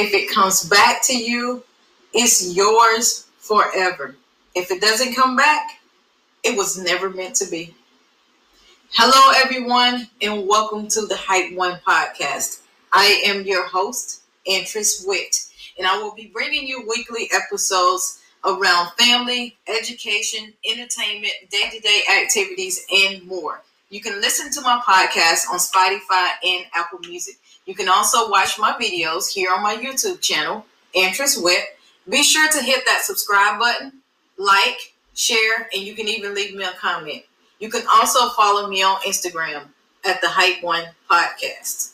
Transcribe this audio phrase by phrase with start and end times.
[0.00, 1.64] If it comes back to you,
[2.14, 4.14] it's yours forever.
[4.54, 5.80] If it doesn't come back,
[6.44, 7.74] it was never meant to be.
[8.92, 12.60] Hello, everyone, and welcome to the Hype One podcast.
[12.92, 15.34] I am your host, Interest Witt,
[15.76, 22.02] and I will be bringing you weekly episodes around family, education, entertainment, day to day
[22.22, 23.62] activities, and more.
[23.90, 27.34] You can listen to my podcast on Spotify and Apple Music.
[27.68, 30.64] You can also watch my videos here on my YouTube channel,
[30.94, 31.64] Interest Witt.
[32.08, 33.92] Be sure to hit that subscribe button,
[34.38, 37.24] like, share, and you can even leave me a comment.
[37.60, 39.64] You can also follow me on Instagram
[40.02, 41.92] at the Hype One Podcast.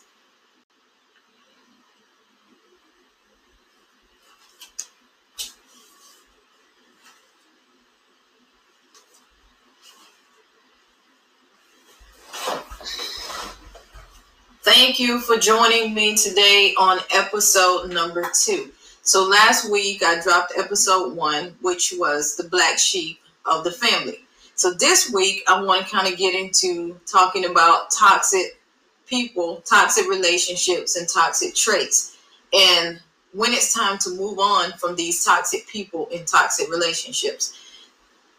[14.64, 18.70] Thank you for joining me today on episode number two.
[19.02, 24.20] So, last week I dropped episode one, which was the black sheep of the family.
[24.54, 28.58] So, this week I want to kind of get into talking about toxic
[29.06, 32.16] people, toxic relationships, and toxic traits.
[32.54, 32.98] And
[33.34, 37.52] when it's time to move on from these toxic people and toxic relationships.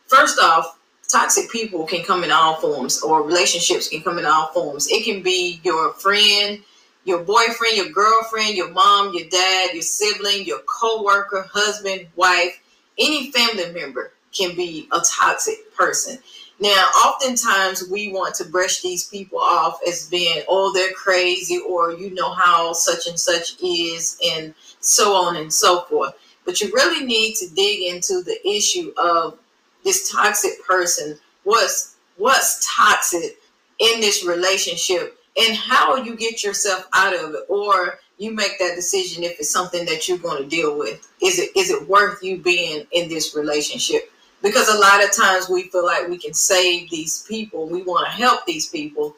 [0.08, 4.48] First off, toxic people can come in all forms or relationships can come in all
[4.48, 4.88] forms.
[4.90, 6.62] It can be your friend
[7.06, 12.60] your boyfriend your girlfriend your mom your dad your sibling your co-worker husband wife
[12.98, 16.18] any family member can be a toxic person.
[16.60, 21.92] Now oftentimes we want to brush these people off as being oh they're crazy or
[21.92, 26.14] you know how such and such is and so on and so forth.
[26.46, 29.38] But you really need to dig into the issue of
[29.86, 33.38] this toxic person what's what's toxic
[33.80, 35.18] in this relationship?
[35.38, 39.52] And how you get yourself out of it or you make that decision if it's
[39.52, 41.08] something that you're going to deal with?
[41.22, 44.12] Is it is it worth you being in this relationship?
[44.42, 48.06] Because a lot of times we feel like we can save these people we want
[48.06, 49.16] to help these people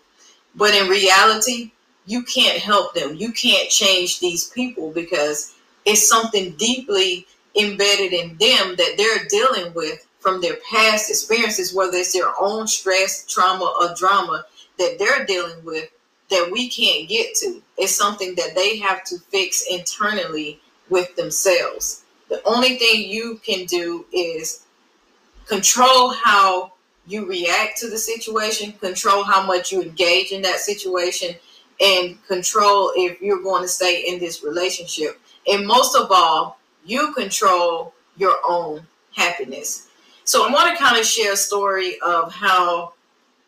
[0.55, 1.71] but in reality
[2.07, 3.15] you can't help them.
[3.15, 5.53] You can't change these people because
[5.85, 7.27] it's something deeply
[7.59, 12.67] embedded in them that they're dealing with from their past experiences, whether it's their own
[12.67, 14.45] stress, trauma, or drama
[14.77, 15.89] that they're dealing with
[16.29, 17.61] that we can't get to.
[17.77, 22.03] It's something that they have to fix internally with themselves.
[22.29, 24.65] The only thing you can do is
[25.47, 26.73] control how
[27.05, 31.35] you react to the situation, control how much you engage in that situation,
[31.79, 35.19] and control if you're going to stay in this relationship.
[35.47, 38.85] And most of all, you control your own
[39.15, 39.86] happiness.
[40.27, 42.91] So I want to kind of share a story of how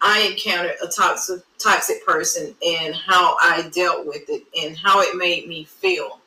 [0.02, 5.18] I encountered a toxic toxic person and how I dealt with it and how it
[5.18, 6.22] made me feel.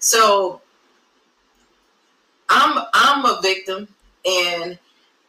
[0.00, 0.60] So
[2.48, 3.86] I'm I'm a victim
[4.26, 4.76] and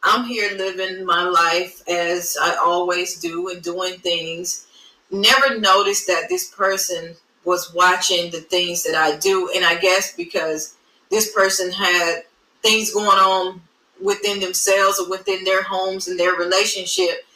[0.02, 4.66] I'm here living my life as I always do and doing things.
[5.08, 7.14] Never noticed that this person
[7.44, 9.52] was watching the things that I do.
[9.54, 10.74] And I guess because
[11.12, 12.24] this person had
[12.60, 13.60] things going on
[14.02, 17.26] within themselves or within their homes and their relationship,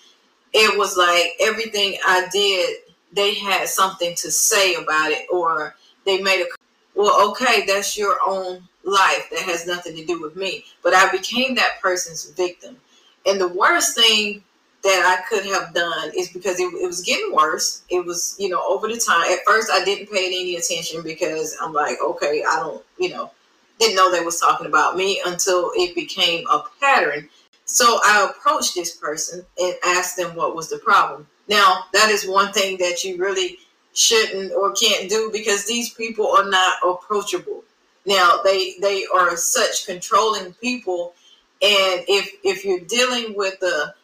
[0.53, 2.77] it was like everything I did,
[3.13, 5.75] they had something to say about it, or
[6.05, 6.47] they made a
[6.95, 9.31] well, okay, that's your own life.
[9.31, 10.65] That has nothing to do with me.
[10.83, 12.77] But I became that person's victim.
[13.25, 14.43] And the worst thing
[14.83, 17.83] that I could have done is because it, it, was getting worse.
[17.89, 19.31] It was, you know, over the time.
[19.31, 23.31] At first, I didn't pay any attention because I'm like, okay, I don't, you know,
[23.79, 27.29] didn't know they was talking about me until it became a pattern.
[27.65, 31.27] So I approached this person and asked them what was the problem.
[31.49, 33.59] Now, that is one thing that you really
[33.95, 37.65] shouldn't or can't do because these people are not approachable.
[38.07, 41.15] Now, they they are such controlling people
[41.61, 43.95] and if if you're dealing with a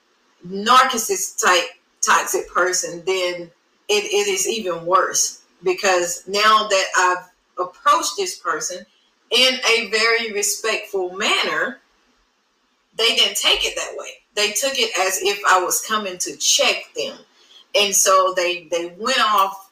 [0.47, 1.71] narcissist type
[2.01, 3.51] toxic person, then
[3.89, 8.85] it, it is even worse because now that I've approached this person
[9.31, 11.81] in a very respectful manner,
[12.97, 14.11] they didn't take it that way.
[14.35, 17.19] They took it as if I was coming to check them.
[17.75, 19.65] And so they they went off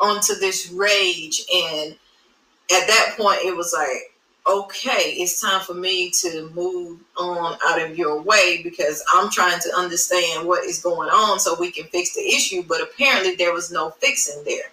[0.00, 1.92] onto this rage and
[2.70, 4.14] at that point it was like
[4.48, 9.58] okay it's time for me to move on out of your way because i'm trying
[9.60, 13.52] to understand what is going on so we can fix the issue but apparently there
[13.52, 14.70] was no fixing there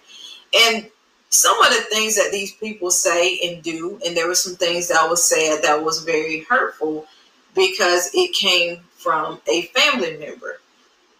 [0.68, 0.88] and
[1.36, 4.88] some of the things that these people say and do, and there were some things
[4.88, 7.06] that was said that was very hurtful
[7.54, 10.60] because it came from a family member.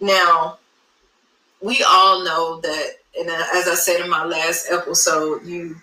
[0.00, 0.58] Now,
[1.60, 5.76] we all know that and as I said in my last episode, you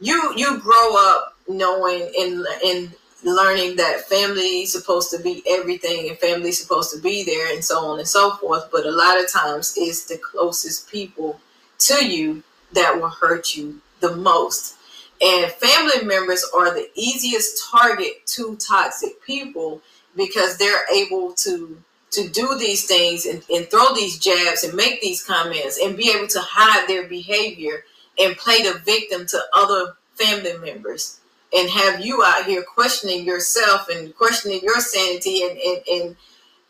[0.00, 6.08] you you grow up knowing and and learning that family is supposed to be everything
[6.08, 8.68] and family is supposed to be there and so on and so forth.
[8.72, 11.40] But a lot of times it's the closest people
[11.80, 14.76] to you that will hurt you the most.
[15.20, 19.82] And family members are the easiest target to toxic people
[20.16, 21.82] because they're able to
[22.12, 26.10] to do these things and, and throw these jabs and make these comments and be
[26.10, 27.84] able to hide their behavior
[28.18, 31.20] and play the victim to other family members
[31.52, 36.16] and have you out here questioning yourself and questioning your sanity and and and,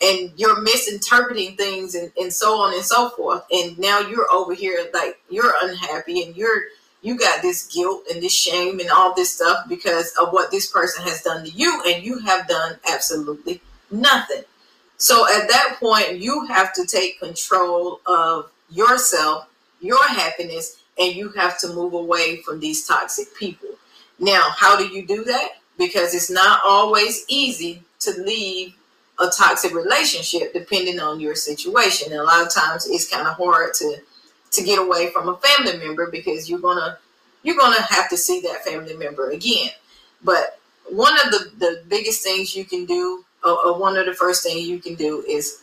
[0.02, 4.54] and you're misinterpreting things and, and so on and so forth and now you're over
[4.54, 6.62] here like you're unhappy and you're
[7.02, 10.70] you got this guilt and this shame and all this stuff because of what this
[10.70, 13.60] person has done to you, and you have done absolutely
[13.90, 14.42] nothing.
[14.98, 19.48] So at that point, you have to take control of yourself,
[19.80, 23.70] your happiness, and you have to move away from these toxic people.
[24.18, 25.52] Now, how do you do that?
[25.78, 28.74] Because it's not always easy to leave
[29.20, 32.12] a toxic relationship depending on your situation.
[32.12, 33.96] And a lot of times it's kind of hard to
[34.52, 36.98] to get away from a family member because you're gonna
[37.42, 39.70] you're gonna have to see that family member again.
[40.22, 40.58] But
[40.88, 44.42] one of the, the biggest things you can do, or, or one of the first
[44.42, 45.62] things you can do is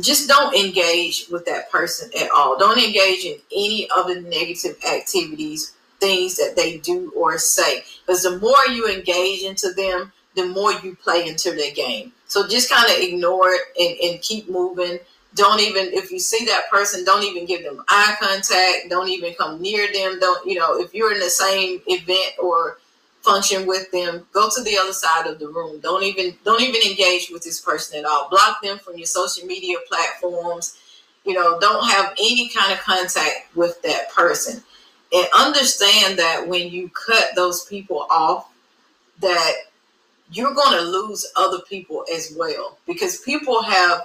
[0.00, 2.58] just don't engage with that person at all.
[2.58, 7.84] Don't engage in any of the negative activities, things that they do or say.
[8.06, 12.12] Because the more you engage into them, the more you play into their game.
[12.30, 15.00] So just kind of ignore it and, and keep moving.
[15.34, 18.88] Don't even if you see that person don't even give them eye contact.
[18.88, 20.20] Don't even come near them.
[20.20, 22.78] Don't you know if you're in the same event or
[23.22, 25.80] function with them go to the other side of the room.
[25.80, 28.28] Don't even don't even engage with this person at all.
[28.30, 30.78] Block them from your social media platforms.
[31.24, 34.62] You know don't have any kind of contact with that person.
[35.12, 38.52] And understand that when you cut those people off
[39.20, 39.52] that
[40.32, 44.02] you're going to lose other people as well because people have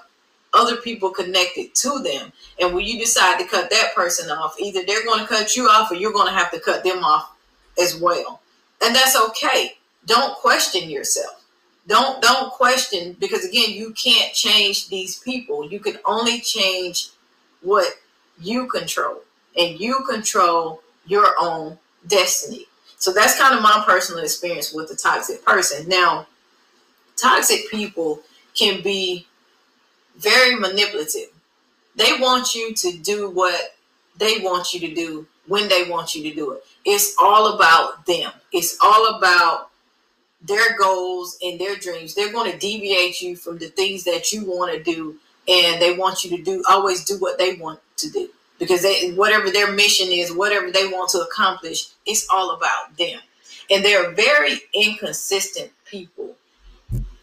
[0.54, 2.32] other people connected to them.
[2.60, 5.68] And when you decide to cut that person off, either they're going to cut you
[5.68, 7.36] off or you're going to have to cut them off
[7.80, 8.42] as well.
[8.84, 9.74] And that's okay.
[10.06, 11.44] Don't question yourself.
[11.88, 15.70] Don't don't question because again, you can't change these people.
[15.70, 17.10] You can only change
[17.62, 17.88] what
[18.40, 19.22] you control.
[19.58, 21.78] And you control your own
[22.08, 22.66] destiny.
[23.06, 25.88] So that's kind of my personal experience with the toxic person.
[25.88, 26.26] Now,
[27.16, 28.22] toxic people
[28.56, 29.28] can be
[30.18, 31.30] very manipulative.
[31.96, 33.76] They want you to do what
[34.18, 36.64] they want you to do when they want you to do it.
[36.84, 38.32] It's all about them.
[38.52, 39.70] It's all about
[40.42, 42.16] their goals and their dreams.
[42.16, 45.18] They're going to deviate you from the things that you want to do
[45.48, 48.30] and they want you to do always do what they want to do
[48.60, 53.20] because they whatever their mission is, whatever they want to accomplish, it's all about them.
[53.70, 56.36] And they're very inconsistent people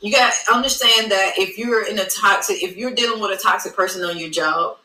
[0.02, 3.40] you got to understand that if you're in a toxic, if you're dealing with a
[3.40, 4.76] toxic person on your job,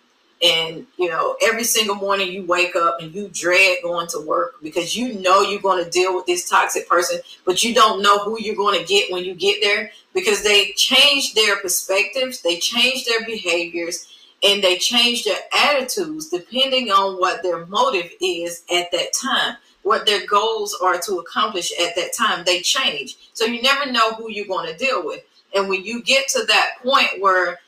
[0.43, 4.53] and you know every single morning you wake up and you dread going to work
[4.61, 8.19] because you know you're going to deal with this toxic person, but you don't know
[8.19, 12.59] who you're going to get when you get there because they change their perspectives, they
[12.59, 18.91] change their behaviors, and they change their attitudes depending on what their motive is at
[18.91, 22.43] that time what their goals are to accomplish at that time.
[22.45, 23.17] They change.
[23.33, 25.23] So you never know who you're going to deal with.
[25.55, 27.59] And when you get to that point where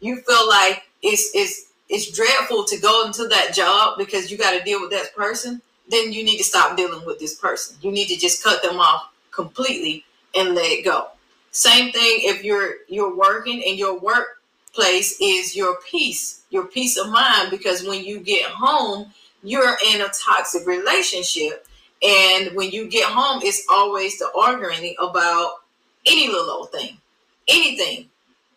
[0.00, 4.58] you feel like it's it's it's dreadful to go into that job because you got
[4.58, 7.76] to deal with that person, then you need to stop dealing with this person.
[7.80, 10.04] You need to just cut them off completely
[10.34, 11.08] and let it go.
[11.52, 13.98] Same thing if you're you're working and your
[14.72, 19.12] workplace is your peace, your peace of mind because when you get home,
[19.42, 21.66] you're in a toxic relationship.
[22.02, 25.54] And when you get home, it's always the arguing about
[26.06, 26.96] any little old thing,
[27.48, 28.08] anything.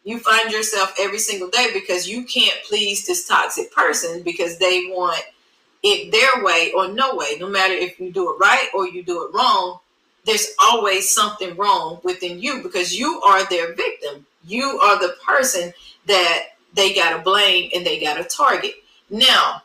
[0.04, 4.86] You find yourself every single day because you can't please this toxic person because they
[4.90, 5.24] want
[5.84, 7.38] it their way or no way.
[7.40, 9.80] No matter if you do it right or you do it wrong,
[10.26, 14.26] there's always something wrong within you because you are their victim.
[14.48, 15.74] You are the person
[16.08, 18.76] that they got to blame and they got to target.
[19.10, 19.64] Now,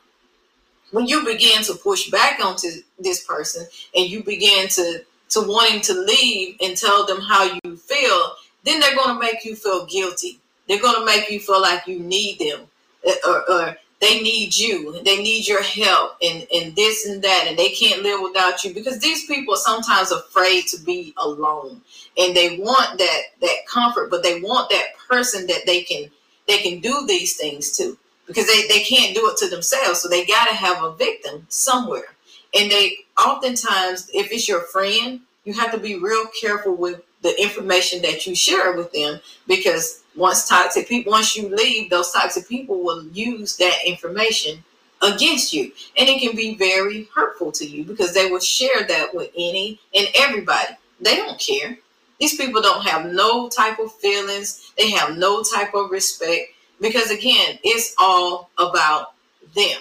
[0.90, 2.68] when you begin to push back onto
[2.98, 7.76] this person and you begin to to wanting to leave and tell them how you
[7.76, 8.32] feel,
[8.64, 10.40] then they're going to make you feel guilty.
[10.68, 12.62] They're going to make you feel like you need them
[13.04, 15.02] eh, or, or they need you.
[15.02, 17.44] They need your help and, and this and that.
[17.46, 21.82] And they can't live without you because these people are sometimes afraid to be alone
[22.16, 26.10] and they want that, that comfort, but they want that person that they can,
[26.48, 30.00] they can do these things to because they, they can't do it to themselves.
[30.00, 32.14] So they got to have a victim somewhere.
[32.54, 37.40] And they oftentimes, if it's your friend, you have to be real careful with the
[37.40, 42.48] information that you share with them because once toxic people, once you leave, those toxic
[42.48, 44.62] people will use that information
[45.02, 45.72] against you.
[45.96, 49.80] And it can be very hurtful to you because they will share that with any
[49.94, 50.76] and everybody.
[51.00, 51.78] They don't care.
[52.18, 57.10] These people don't have no type of feelings, they have no type of respect because,
[57.10, 59.14] again, it's all about
[59.54, 59.80] them.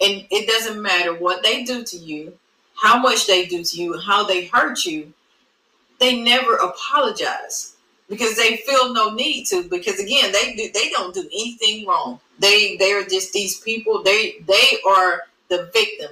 [0.00, 2.34] And it doesn't matter what they do to you,
[2.74, 5.12] how much they do to you, how they hurt you,
[6.02, 7.76] they never apologize
[8.08, 12.18] because they feel no need to because again they do, they don't do anything wrong.
[12.40, 14.02] They they're just these people.
[14.02, 16.10] They they are the victim.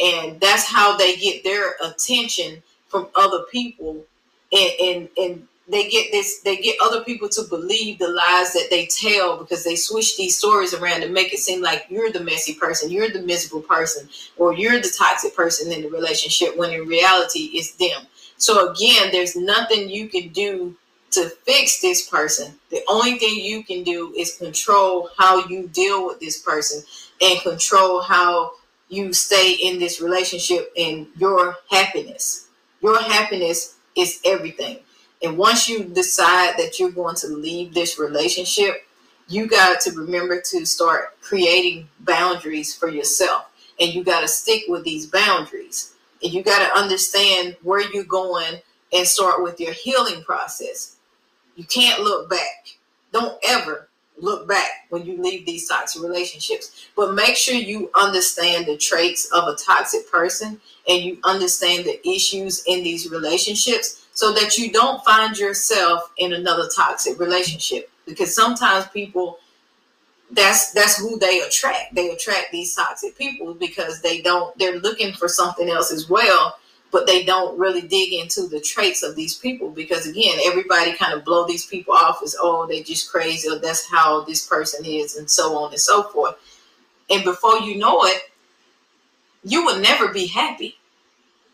[0.00, 4.04] And that's how they get their attention from other people.
[4.52, 8.68] And and, and they get this they get other people to believe the lies that
[8.70, 12.20] they tell because they switch these stories around to make it seem like you're the
[12.20, 16.72] messy person you're the miserable person or you're the toxic person in the relationship when
[16.72, 18.06] in reality it's them
[18.38, 20.76] so again there's nothing you can do
[21.10, 26.06] to fix this person the only thing you can do is control how you deal
[26.06, 26.82] with this person
[27.20, 28.52] and control how
[28.88, 32.48] you stay in this relationship and your happiness
[32.82, 34.78] your happiness is everything
[35.22, 38.86] and once you decide that you're going to leave this relationship,
[39.28, 43.46] you got to remember to start creating boundaries for yourself.
[43.80, 45.94] And you got to stick with these boundaries.
[46.22, 48.60] And you got to understand where you're going
[48.92, 50.96] and start with your healing process.
[51.56, 52.76] You can't look back.
[53.12, 53.88] Don't ever
[54.20, 56.88] look back when you leave these toxic relationships.
[56.96, 62.06] But make sure you understand the traits of a toxic person and you understand the
[62.08, 68.34] issues in these relationships so that you don't find yourself in another toxic relationship because
[68.34, 69.38] sometimes people
[70.32, 75.12] that's that's who they attract they attract these toxic people because they don't they're looking
[75.14, 76.58] for something else as well
[76.90, 81.14] but they don't really dig into the traits of these people because again everybody kind
[81.14, 84.84] of blow these people off as oh they're just crazy or that's how this person
[84.84, 86.34] is and so on and so forth
[87.08, 88.20] and before you know it
[89.44, 90.76] you will never be happy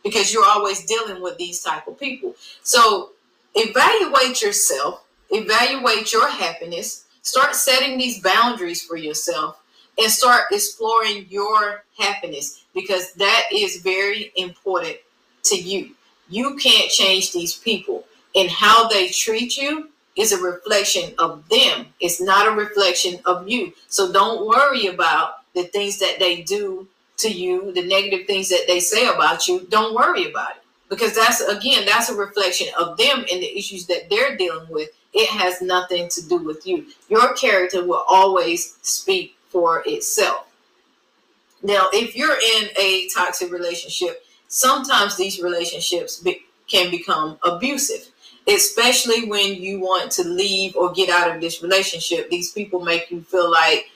[0.02, 2.34] because you're always dealing with these type of people.
[2.62, 3.10] So
[3.54, 9.60] evaluate yourself, evaluate your happiness, start setting these boundaries for yourself
[9.98, 14.96] and start exploring your happiness because that is very important
[15.44, 15.94] to you.
[16.28, 18.04] You can't change these people
[18.34, 21.86] and how they treat you is a reflection of them.
[22.00, 23.72] It's not a reflection of you.
[23.88, 26.88] So don't worry about the things that they do
[27.18, 30.63] to you, the negative things that they say about you, don't worry about it.
[30.94, 34.90] Because that's, again, that's a reflection of them and the issues that they're dealing with.
[35.12, 36.86] It has nothing to do with you.
[37.08, 40.46] Your character will always speak for itself.
[41.64, 48.06] Now, if you're in a toxic relationship, sometimes these relationships be, can become abusive,
[48.46, 52.30] especially when you want to leave or get out of this relationship.
[52.30, 53.86] These people make you feel like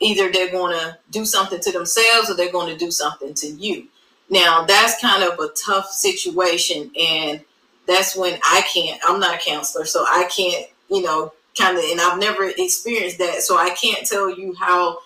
[0.00, 3.46] either they're going to do something to themselves or they're going to do something to
[3.48, 3.86] you.
[4.30, 6.90] Now, that's kind of a tough situation.
[6.98, 7.44] And
[7.86, 11.84] that's when I can't, I'm not a counselor, so I can't, you know, kind of,
[11.84, 13.42] and I've never experienced that.
[13.42, 14.98] So I can't tell you how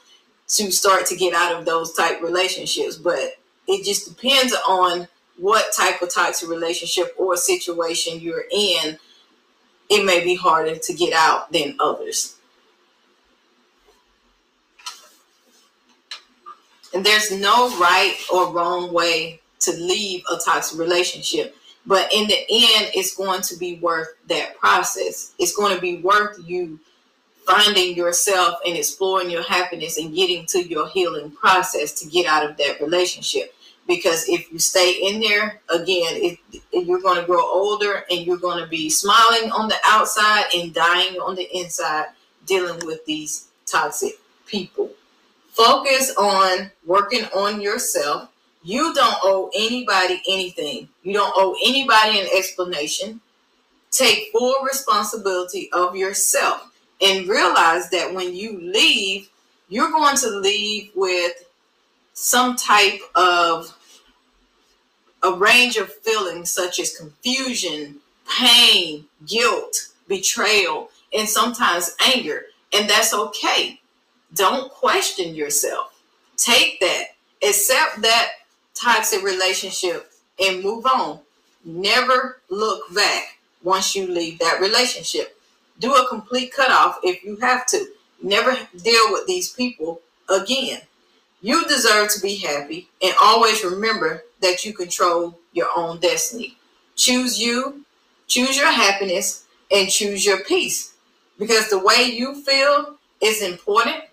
[0.47, 2.97] to start to get out of those type relationships.
[2.97, 8.99] But it just depends on what type of toxic relationship or situation you're in.
[9.88, 12.37] It may be harder to get out than others.
[16.94, 21.56] And there's no right or wrong way to leave a toxic relationship.
[21.86, 25.32] But in the end, it's going to be worth that process.
[25.38, 26.78] It's going to be worth you
[27.46, 32.48] finding yourself and exploring your happiness and getting to your healing process to get out
[32.48, 33.54] of that relationship.
[33.86, 36.38] Because if you stay in there, again, it,
[36.72, 40.72] you're going to grow older and you're going to be smiling on the outside and
[40.72, 42.06] dying on the inside,
[42.46, 44.14] dealing with these toxic
[44.46, 44.90] people.
[45.54, 48.28] Focus on working on yourself.
[48.64, 50.88] You don't owe anybody anything.
[51.04, 53.20] You don't owe anybody an explanation.
[53.92, 59.30] Take full responsibility of yourself and realize that when you leave,
[59.68, 61.44] you're going to leave with
[62.14, 63.76] some type of
[65.23, 67.96] a range of feelings such as confusion,
[68.28, 72.46] pain, guilt, betrayal, and sometimes anger.
[72.73, 73.80] And that's okay.
[74.34, 76.00] Don't question yourself.
[76.36, 77.04] Take that,
[77.42, 78.30] accept that
[78.74, 80.10] toxic relationship,
[80.40, 81.20] and move on.
[81.64, 85.38] Never look back once you leave that relationship.
[85.78, 87.86] Do a complete cutoff if you have to.
[88.22, 90.80] Never deal with these people again.
[91.40, 96.56] You deserve to be happy and always remember that you control your own destiny.
[96.96, 97.84] Choose you,
[98.26, 100.94] choose your happiness, and choose your peace.
[101.38, 104.04] Because the way you feel is important.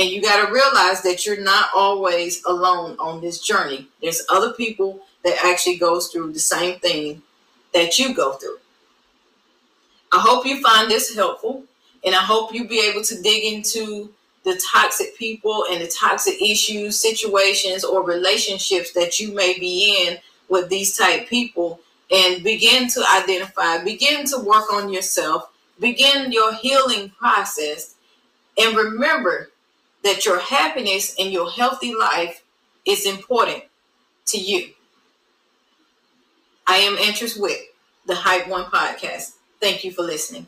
[0.00, 3.86] And you got to realize that you're not always alone on this journey.
[4.00, 7.20] There's other people that actually goes through the same thing
[7.74, 8.56] that you go through.
[10.10, 11.64] I hope you find this helpful
[12.02, 14.08] and I hope you be able to dig into
[14.42, 20.16] the toxic people and the toxic issues, situations, or relationships that you may be in
[20.48, 21.78] with these type people
[22.10, 27.96] and begin to identify, begin to work on yourself, begin your healing process,
[28.56, 29.50] and remember
[30.04, 32.42] that your happiness and your healthy life
[32.86, 33.64] is important
[34.26, 34.70] to you.
[36.66, 37.58] I am Interest with
[38.06, 39.34] the Hype One podcast.
[39.60, 40.46] Thank you for listening.